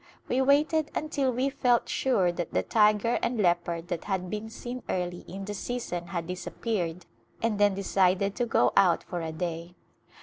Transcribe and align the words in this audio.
We 0.27 0.41
waited 0.41 0.89
until 0.95 1.31
we 1.31 1.51
felt 1.51 1.87
sure 1.87 2.31
that 2.31 2.53
the 2.55 2.63
tiger 2.63 3.19
and 3.21 3.37
leopard 3.39 3.87
that 3.89 4.05
had 4.05 4.31
been 4.31 4.49
seen 4.49 4.81
early 4.89 5.19
in 5.27 5.45
the 5.45 5.53
season 5.53 6.07
had 6.07 6.25
disappeared 6.25 7.05
and 7.39 7.59
then 7.59 7.75
decided 7.75 8.33
to 8.37 8.47
go 8.47 8.73
out 8.75 9.03
for 9.03 9.21
a 9.21 9.31
day. 9.31 9.75